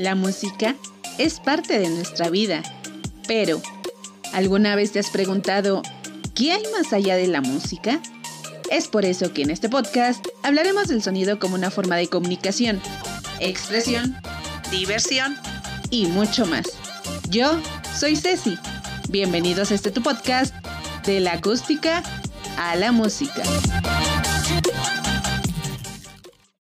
La 0.00 0.14
música 0.14 0.76
es 1.18 1.40
parte 1.40 1.78
de 1.78 1.90
nuestra 1.90 2.30
vida, 2.30 2.62
pero 3.28 3.60
¿alguna 4.32 4.74
vez 4.74 4.92
te 4.92 4.98
has 4.98 5.10
preguntado 5.10 5.82
qué 6.34 6.52
hay 6.52 6.62
más 6.72 6.94
allá 6.94 7.16
de 7.16 7.26
la 7.26 7.42
música? 7.42 8.00
Es 8.70 8.88
por 8.88 9.04
eso 9.04 9.34
que 9.34 9.42
en 9.42 9.50
este 9.50 9.68
podcast 9.68 10.26
hablaremos 10.42 10.88
del 10.88 11.02
sonido 11.02 11.38
como 11.38 11.54
una 11.54 11.70
forma 11.70 11.96
de 11.96 12.06
comunicación, 12.06 12.80
expresión, 13.40 14.16
diversión 14.70 15.36
y 15.90 16.06
mucho 16.06 16.46
más. 16.46 16.64
Yo 17.28 17.60
soy 17.94 18.16
Ceci. 18.16 18.56
Bienvenidos 19.10 19.70
a 19.70 19.74
este 19.74 19.90
tu 19.90 20.02
podcast 20.02 20.54
de 21.04 21.20
la 21.20 21.34
acústica 21.34 22.02
a 22.56 22.74
la 22.74 22.90
música. 22.90 23.42